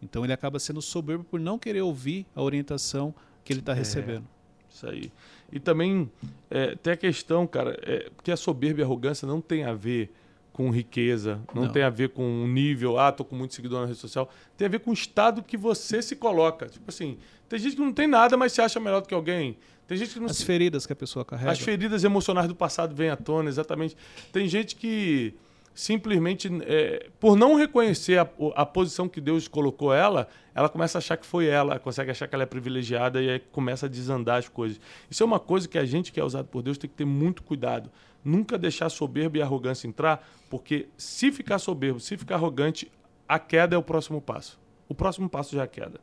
[0.01, 3.77] Então ele acaba sendo soberbo por não querer ouvir a orientação que ele está é,
[3.77, 4.27] recebendo.
[4.71, 5.13] Isso aí.
[5.51, 6.11] E também
[6.51, 9.75] é, tem a questão, cara, é, que a soberba e a arrogância não tem a
[9.75, 10.13] ver
[10.53, 13.81] com riqueza, não, não, tem a ver com um nível, ah, tô com muito seguidor
[13.81, 14.31] na rede social.
[14.57, 16.67] Tem a ver com o estado que você se coloca.
[16.67, 17.17] Tipo assim,
[17.49, 19.57] tem gente que não tem nada, mas se acha melhor do que alguém.
[19.87, 20.45] Tem gente que não As se...
[20.45, 21.51] feridas que a pessoa carrega.
[21.51, 23.97] As feridas emocionais do passado vêm à tona, exatamente.
[24.31, 25.35] Tem gente que
[25.75, 31.01] simplesmente, é, por não reconhecer a, a, posição que Deus colocou ela, ela começa a
[31.01, 34.39] achar que foi ela, consegue achar que ela é privilegiada e aí começa a desandar
[34.39, 34.81] as coisas.
[35.11, 37.07] Isso é uma coisa que a gente que é usado por Deus tem que ter
[37.07, 37.91] muito cuidado
[38.25, 42.91] nunca deixar soberba e arrogância entrar, porque se ficar soberbo, se ficar arrogante,
[43.29, 44.61] a queda é o próximo passo.
[44.89, 46.01] O próximo passo já é a queda.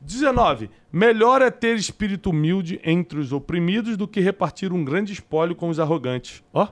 [0.00, 0.70] 19.
[0.90, 5.68] Melhor é ter espírito humilde entre os oprimidos do que repartir um grande espólio com
[5.68, 6.42] os arrogantes.
[6.52, 6.68] Ó.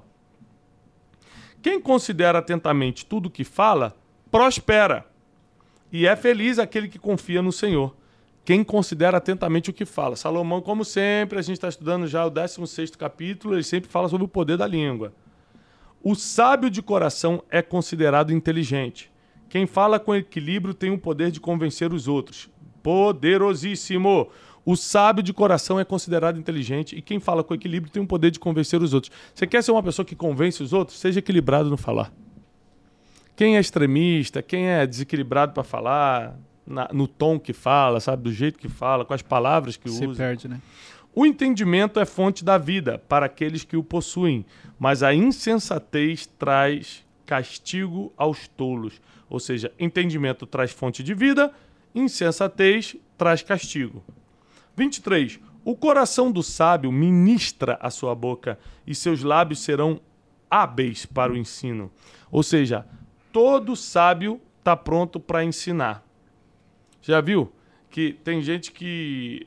[1.62, 3.96] Quem considera atentamente tudo o que fala,
[4.30, 5.06] prospera.
[5.92, 7.94] E é feliz aquele que confia no Senhor
[8.48, 10.16] quem considera atentamente o que fala.
[10.16, 14.24] Salomão, como sempre, a gente está estudando já o 16 capítulo, ele sempre fala sobre
[14.24, 15.12] o poder da língua.
[16.02, 19.12] O sábio de coração é considerado inteligente.
[19.50, 22.48] Quem fala com equilíbrio tem o poder de convencer os outros.
[22.82, 24.30] Poderosíssimo!
[24.68, 28.30] O sábio de coração é considerado inteligente e quem fala com equilíbrio tem o poder
[28.30, 29.10] de convencer os outros.
[29.34, 30.98] Você quer ser uma pessoa que convence os outros?
[30.98, 32.12] Seja equilibrado no falar.
[33.34, 38.24] Quem é extremista, quem é desequilibrado para falar, na, no tom que fala, sabe?
[38.24, 40.12] Do jeito que fala, com as palavras que Se usa.
[40.12, 40.60] Se perde, né?
[41.14, 44.44] O entendimento é fonte da vida para aqueles que o possuem,
[44.78, 49.00] mas a insensatez traz castigo aos tolos.
[49.30, 51.50] Ou seja, entendimento traz fonte de vida,
[51.94, 54.04] insensatez traz castigo.
[54.78, 55.40] 23.
[55.64, 60.00] O coração do sábio ministra a sua boca, e seus lábios serão
[60.50, 61.90] hábeis para o ensino.
[62.30, 62.86] Ou seja,
[63.32, 66.02] todo sábio está pronto para ensinar.
[67.02, 67.52] Já viu
[67.90, 69.46] que tem gente que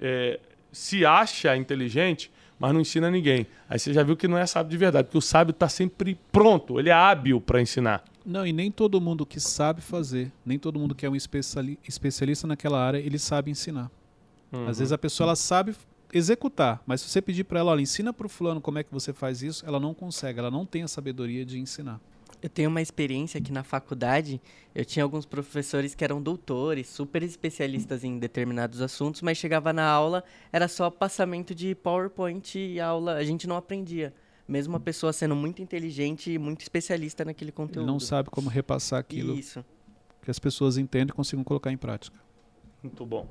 [0.00, 0.40] é,
[0.72, 3.46] se acha inteligente, mas não ensina ninguém.
[3.68, 6.18] Aí você já viu que não é sábio de verdade, porque o sábio está sempre
[6.30, 8.04] pronto, ele é hábil para ensinar.
[8.24, 11.78] Não, e nem todo mundo que sabe fazer, nem todo mundo que é um especiali
[11.86, 13.90] especialista naquela área, ele sabe ensinar.
[14.52, 14.68] Uhum.
[14.68, 15.74] Às vezes a pessoa ela sabe
[16.12, 18.92] executar, mas se você pedir para ela, olha, ensina para o fulano como é que
[18.92, 21.98] você faz isso, ela não consegue, ela não tem a sabedoria de ensinar.
[22.42, 24.40] Eu tenho uma experiência que na faculdade
[24.74, 29.86] eu tinha alguns professores que eram doutores, super especialistas em determinados assuntos, mas chegava na
[29.86, 34.12] aula, era só passamento de PowerPoint e aula, a gente não aprendia.
[34.46, 37.86] Mesmo a pessoa sendo muito inteligente e muito especialista naquele conteúdo.
[37.86, 39.64] Ele não sabe como repassar aquilo Isso.
[40.20, 42.18] que as pessoas entendem e consigam colocar em prática.
[42.82, 43.28] Muito bom.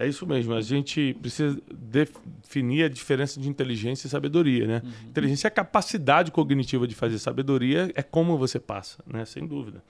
[0.00, 0.54] É isso mesmo.
[0.54, 4.82] A gente precisa definir a diferença de inteligência e sabedoria, né?
[4.82, 5.10] Uhum.
[5.10, 7.18] Inteligência é a capacidade cognitiva de fazer.
[7.18, 9.26] Sabedoria é como você passa, né?
[9.26, 9.84] Sem dúvida.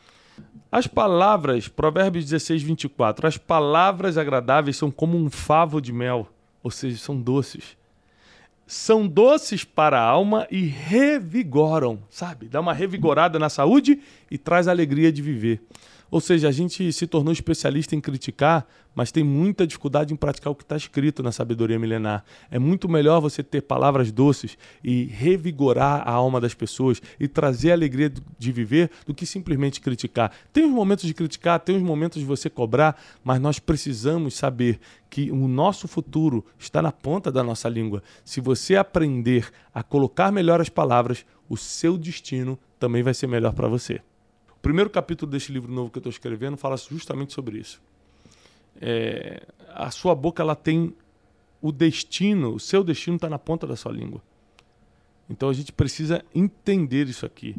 [0.72, 3.28] As palavras, Provérbios 16, 24.
[3.28, 6.28] As palavras agradáveis são como um favo de mel,
[6.60, 7.76] ou seja, são doces.
[8.66, 12.48] São doces para a alma e revigoram, sabe?
[12.48, 15.62] Dá uma revigorada na saúde e traz alegria de viver.
[16.10, 20.52] Ou seja, a gente se tornou especialista em criticar, mas tem muita dificuldade em praticar
[20.52, 22.24] o que está escrito na sabedoria milenar.
[22.50, 27.70] É muito melhor você ter palavras doces e revigorar a alma das pessoas e trazer
[27.70, 30.32] a alegria de viver do que simplesmente criticar.
[30.52, 34.80] Tem os momentos de criticar, tem os momentos de você cobrar, mas nós precisamos saber
[35.08, 38.02] que o nosso futuro está na ponta da nossa língua.
[38.24, 43.52] Se você aprender a colocar melhor as palavras, o seu destino também vai ser melhor
[43.52, 44.00] para você.
[44.60, 47.80] O primeiro capítulo deste livro novo que eu estou escrevendo fala justamente sobre isso.
[48.78, 50.94] É, a sua boca ela tem
[51.62, 54.20] o destino, o seu destino está na ponta da sua língua.
[55.30, 57.56] Então a gente precisa entender isso aqui.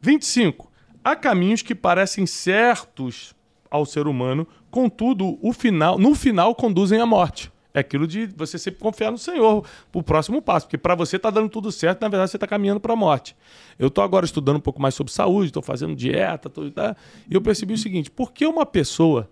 [0.00, 0.68] 25.
[1.04, 3.36] Há caminhos que parecem certos
[3.70, 7.52] ao ser humano, contudo, o final, no final conduzem à morte.
[7.74, 11.30] É aquilo de você sempre confiar no Senhor o próximo passo, porque para você está
[11.30, 13.34] dando tudo certo, na verdade você está caminhando para a morte.
[13.78, 16.94] Eu estou agora estudando um pouco mais sobre saúde, estou fazendo dieta, tô, tá,
[17.28, 19.30] e eu percebi o seguinte: por que uma pessoa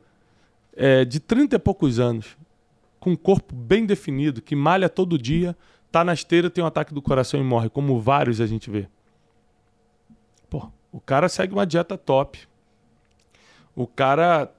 [0.74, 2.36] é, de 30 e poucos anos,
[2.98, 5.54] com um corpo bem definido, que malha todo dia,
[5.86, 8.88] está na esteira, tem um ataque do coração e morre, como vários a gente vê?
[10.48, 12.40] Pô, o cara segue uma dieta top.
[13.76, 14.52] O cara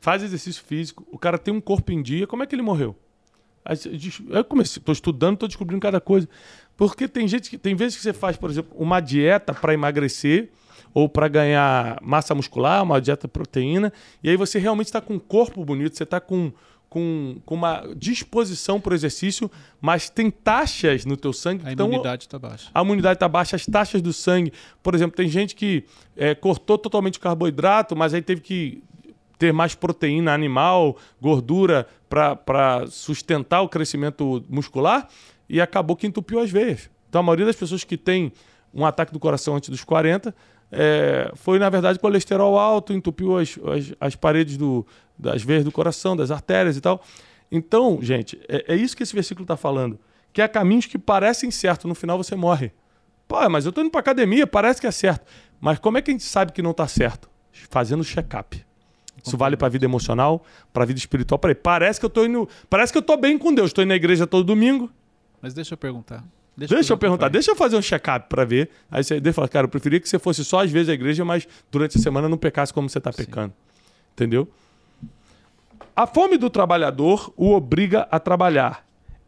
[0.00, 2.96] faz exercício físico, o cara tem um corpo em dia, como é que ele morreu?
[4.28, 6.28] Eu comecei, estou estudando, estou descobrindo cada coisa.
[6.76, 10.50] Porque tem gente que tem vezes que você faz, por exemplo, uma dieta para emagrecer
[10.94, 13.92] ou para ganhar massa muscular, uma dieta proteína,
[14.22, 16.52] e aí você realmente está com um corpo bonito, você está com,
[16.88, 21.62] com, com uma disposição para o exercício, mas tem taxas no teu sangue.
[21.66, 22.70] A imunidade está baixa.
[22.74, 24.52] A imunidade está baixa, as taxas do sangue.
[24.82, 25.84] Por exemplo, tem gente que
[26.16, 28.82] é, cortou totalmente o carboidrato, mas aí teve que
[29.40, 35.08] ter mais proteína animal, gordura para sustentar o crescimento muscular
[35.48, 36.90] e acabou que entupiu as veias.
[37.08, 38.32] Então a maioria das pessoas que tem
[38.72, 40.34] um ataque do coração antes dos 40
[40.70, 44.86] é, foi, na verdade, colesterol alto, entupiu as, as, as, paredes do,
[45.18, 47.02] das veias do coração, das artérias e tal.
[47.50, 49.98] Então, gente, é, é isso que esse versículo está falando.
[50.34, 52.72] Que há caminhos que parecem certos, no final você morre.
[53.26, 55.26] Pô, mas eu estou indo para academia, parece que é certo.
[55.58, 57.30] Mas como é que a gente sabe que não está certo?
[57.70, 58.69] Fazendo check-up.
[59.24, 61.38] Isso vale para a vida emocional, para a vida espiritual.
[61.38, 63.68] Peraí, parece que eu tô indo, parece que eu tô bem com Deus.
[63.70, 64.90] Estou indo na igreja todo domingo.
[65.40, 66.24] Mas deixa eu perguntar.
[66.56, 68.68] Deixa, deixa eu perguntar, deixa eu fazer um check-up para ver.
[68.90, 71.48] Aí você fala, cara, eu preferia que você fosse só às vezes à igreja, mas
[71.70, 73.54] durante a semana não pecasse como você está pecando.
[74.12, 74.46] Entendeu?
[75.96, 78.86] A fome do trabalhador o obriga a trabalhar.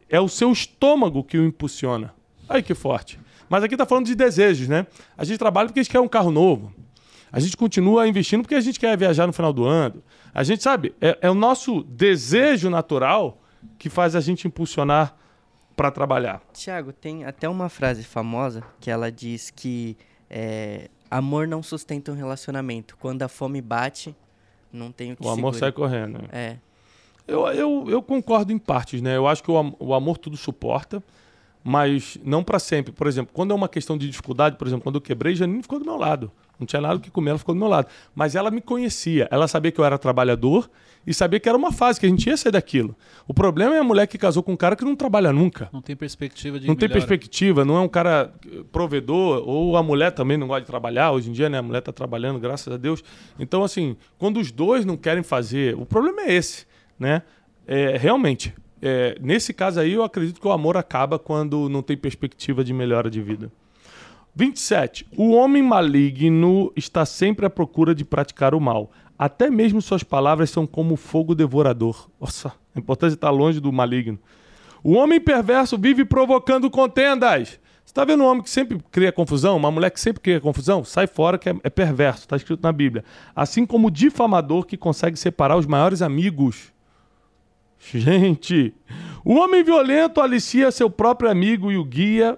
[0.09, 2.13] É o seu estômago que o impulsiona.
[2.47, 3.19] Aí que forte.
[3.49, 4.85] Mas aqui está falando de desejos, né?
[5.17, 6.73] A gente trabalha porque a gente quer um carro novo.
[7.33, 10.03] A gente continua investindo porque a gente quer viajar no final do ano.
[10.31, 13.41] A gente sabe, é, é o nosso desejo natural
[13.79, 15.15] que faz a gente impulsionar
[15.75, 16.43] para trabalhar.
[16.53, 19.97] Tiago, tem até uma frase famosa que ela diz que
[20.29, 22.95] é, amor não sustenta um relacionamento.
[22.99, 24.15] Quando a fome bate,
[24.71, 25.59] não tem o que O amor segure.
[25.59, 26.19] sai correndo.
[26.21, 26.27] Né?
[26.31, 26.57] É.
[27.27, 29.17] Eu, eu, eu concordo em partes, né?
[29.17, 31.01] Eu acho que o, o amor tudo suporta,
[31.63, 32.91] mas não para sempre.
[32.91, 35.79] Por exemplo, quando é uma questão de dificuldade, por exemplo, quando eu quebrei, Janine ficou
[35.79, 36.31] do meu lado.
[36.59, 37.87] Não tinha nada que comer, ela ficou do meu lado.
[38.13, 40.69] Mas ela me conhecia, ela sabia que eu era trabalhador
[41.05, 42.95] e sabia que era uma fase, que a gente ia sair daquilo.
[43.27, 45.69] O problema é a mulher que casou com um cara que não trabalha nunca.
[45.73, 48.33] Não tem perspectiva de Não tem perspectiva, não é um cara
[48.71, 51.11] provedor, ou a mulher também não gosta de trabalhar.
[51.11, 53.03] Hoje em dia, né, a mulher está trabalhando, graças a Deus.
[53.39, 56.65] Então, assim, quando os dois não querem fazer, o problema é esse,
[56.99, 57.23] né?
[57.65, 58.53] É, realmente,
[58.85, 62.73] é, nesse caso aí, eu acredito que o amor acaba quando não tem perspectiva de
[62.73, 63.49] melhora de vida.
[64.35, 65.07] 27.
[65.15, 68.91] O homem maligno está sempre à procura de praticar o mal.
[69.17, 72.09] Até mesmo suas palavras são como fogo devorador.
[72.19, 74.19] Nossa, é importante estar longe do maligno.
[74.83, 77.57] O homem perverso vive provocando contendas.
[77.85, 79.55] Você está vendo um homem que sempre cria confusão?
[79.55, 80.83] Uma mulher que sempre cria confusão?
[80.83, 83.05] Sai fora que é, é perverso, está escrito na Bíblia.
[83.33, 86.72] Assim como o difamador que consegue separar os maiores amigos.
[87.91, 88.73] Gente,
[89.25, 92.37] o homem violento alicia seu próprio amigo e o guia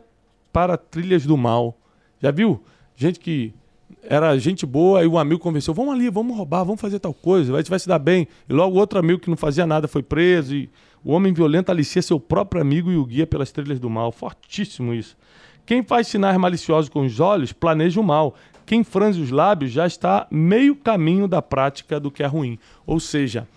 [0.52, 1.78] para trilhas do mal.
[2.22, 2.64] Já viu?
[2.96, 3.54] Gente que
[4.02, 7.52] era gente boa e um amigo convenceu: vamos ali, vamos roubar, vamos fazer tal coisa,
[7.52, 8.28] vai, vai se dar bem.
[8.50, 10.56] E logo outro amigo que não fazia nada foi preso.
[10.56, 10.70] E
[11.04, 14.12] o homem violento alicia seu próprio amigo e o guia pelas trilhas do mal.
[14.12, 15.18] Fortíssimo isso.
[15.66, 18.36] Quem faz sinais maliciosos com os olhos planeja o mal.
[18.66, 22.58] Quem franze os lábios já está meio caminho da prática do que é ruim.
[22.86, 23.48] Ou seja,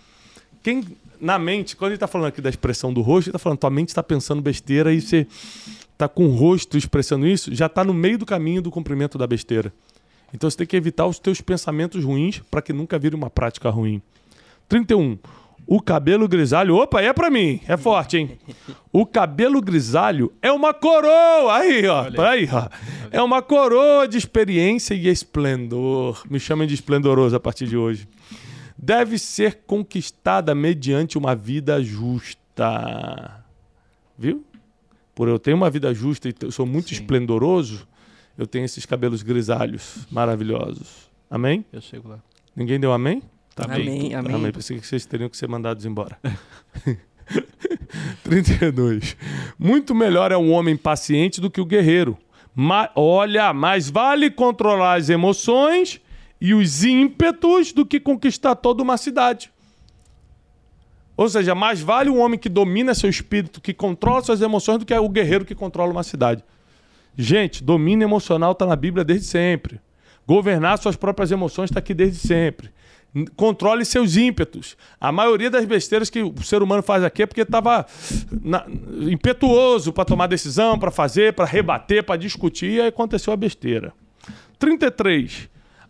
[0.61, 0.83] quem
[1.19, 3.69] na mente, quando ele está falando aqui da expressão do rosto, ele está falando, tua
[3.69, 5.27] mente está pensando besteira e você
[5.91, 9.27] está com o rosto expressando isso, já está no meio do caminho do cumprimento da
[9.27, 9.73] besteira.
[10.33, 13.69] Então você tem que evitar os teus pensamentos ruins para que nunca vire uma prática
[13.69, 14.01] ruim.
[14.67, 15.17] 31.
[15.67, 18.39] O cabelo grisalho, opa, é para mim, é forte, hein?
[18.91, 22.67] O cabelo grisalho é uma coroa, aí, ó, aí, ó.
[23.11, 26.23] É uma coroa de experiência e esplendor.
[26.27, 28.07] Me chamem de esplendoroso a partir de hoje
[28.81, 33.43] deve ser conquistada mediante uma vida justa.
[34.17, 34.43] Viu?
[35.13, 36.95] Por eu ter uma vida justa e eu sou muito Sim.
[36.95, 37.85] esplendoroso,
[38.37, 41.09] eu tenho esses cabelos grisalhos maravilhosos.
[41.29, 41.65] Amém?
[41.73, 42.19] Eu chego lá.
[42.55, 43.21] Ninguém deu amém?
[43.53, 44.15] Tá amém, bem.
[44.15, 44.35] amém.
[44.35, 44.51] amém.
[44.51, 46.17] Pensei que vocês teriam que ser mandados embora.
[48.23, 49.17] 32.
[49.57, 52.17] Muito melhor é um homem paciente do que o guerreiro.
[52.55, 56.01] Ma olha, mais vale controlar as emoções
[56.41, 59.51] e os ímpetos do que conquistar toda uma cidade.
[61.17, 64.85] Ou seja, mais vale um homem que domina seu espírito, que controla suas emoções, do
[64.85, 66.43] que o guerreiro que controla uma cidade.
[67.17, 69.81] Gente, domínio emocional está na Bíblia desde sempre.
[70.25, 72.69] Governar suas próprias emoções está aqui desde sempre.
[73.35, 74.77] Controle seus ímpetos.
[75.01, 77.85] A maioria das besteiras que o ser humano faz aqui é porque estava
[79.11, 83.91] impetuoso para tomar decisão, para fazer, para rebater, para discutir, e aí aconteceu a besteira.
[84.57, 85.49] 33.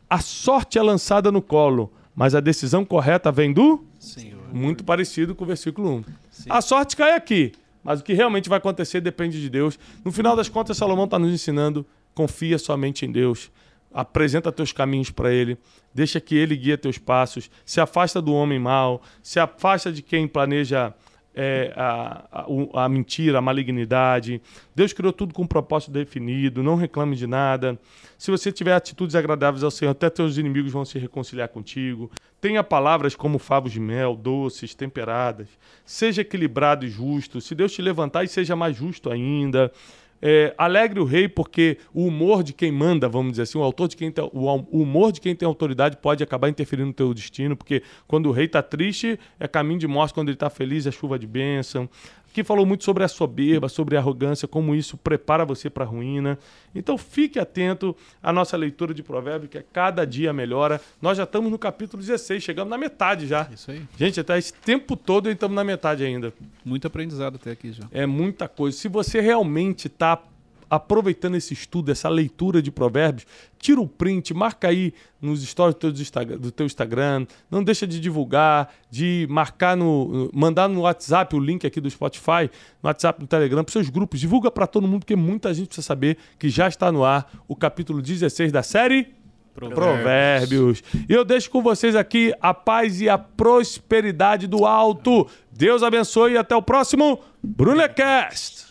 [0.10, 4.39] A sorte é lançada no colo, mas a decisão correta vem do Senhor.
[4.52, 6.04] Muito parecido com o versículo 1.
[6.32, 6.50] Sim.
[6.50, 7.52] A sorte cai aqui,
[7.84, 9.78] mas o que realmente vai acontecer depende de Deus.
[10.04, 13.52] No final das contas, Salomão está nos ensinando: confia somente em Deus.
[13.91, 15.58] Apresenta teus caminhos para Ele,
[15.93, 20.28] deixa que Ele guie teus passos, se afasta do homem mau, se afasta de quem
[20.28, 20.93] planeja
[21.34, 24.42] é, a, a, a, mentira, a malignidade.
[24.76, 27.80] Deus criou tudo com um propósito definido, não reclame de nada.
[28.18, 32.12] Se você tiver atitudes agradáveis ao Senhor, até teus inimigos vão se reconciliar contigo.
[32.42, 35.48] Tenha palavras como favos de mel, doces, temperadas.
[35.86, 37.42] Seja equilibrado e justo.
[37.42, 39.72] Se Deus te levantar, e seja mais justo ainda.
[40.21, 43.88] É, alegre o rei, porque o humor de quem manda, vamos dizer assim, o autor
[43.88, 47.55] de quem tem, o humor de quem tem autoridade pode acabar interferindo no teu destino,
[47.55, 50.91] porque quando o rei está triste, é caminho de morte, quando ele está feliz, é
[50.91, 51.89] chuva de bênção
[52.34, 55.88] que falou muito sobre a soberba, sobre a arrogância, como isso prepara você para a
[55.88, 56.38] ruína.
[56.74, 60.80] Então fique atento à nossa leitura de Provérbios, que é cada dia melhora.
[61.02, 63.50] Nós já estamos no capítulo 16, chegamos na metade já.
[63.52, 63.82] Isso aí.
[63.98, 66.34] Gente, até esse tempo todo estamos na metade ainda.
[66.63, 67.86] Muito aprendizado até aqui já.
[67.92, 68.78] É muita coisa.
[68.78, 70.22] Se você realmente está
[70.69, 73.25] aproveitando esse estudo, essa leitura de provérbios,
[73.58, 77.99] tira o print, marca aí nos stories do teu, do teu Instagram, não deixa de
[77.99, 82.49] divulgar, de marcar no, mandar no WhatsApp o link aqui do Spotify,
[82.82, 85.86] no WhatsApp, no Telegram, para seus grupos, divulga para todo mundo, porque muita gente precisa
[85.86, 89.19] saber que já está no ar o capítulo 16 da série
[89.53, 89.75] Provérbios.
[89.75, 90.84] Provérbios.
[91.10, 95.27] E eu deixo com vocês aqui a paz e a prosperidade do alto.
[95.51, 98.69] Deus abençoe e até o próximo Brunecast.